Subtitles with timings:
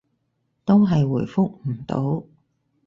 [0.65, 2.23] 都係回覆唔到